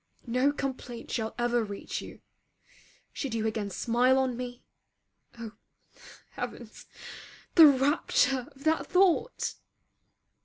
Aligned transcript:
No 0.25 0.51
complaint 0.51 1.11
shall 1.11 1.35
ever 1.37 1.63
reach 1.63 2.01
you. 2.01 2.21
Should 3.13 3.35
you 3.35 3.45
again 3.45 3.69
smile 3.69 4.17
on 4.17 4.35
me 4.35 4.63
oh 5.37 5.51
heavens! 6.31 6.87
the 7.53 7.67
rapture 7.67 8.47
of 8.55 8.63
that 8.63 8.87
thought! 8.87 9.53